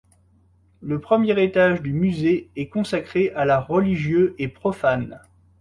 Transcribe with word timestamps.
Le 0.81 0.99
premier 0.99 1.39
étage 1.43 1.83
du 1.83 1.93
musée 1.93 2.49
est 2.55 2.69
consacré 2.69 3.29
à 3.35 3.45
l'art 3.45 3.67
religieux 3.67 4.33
et 4.39 4.47
profane. 4.47 5.21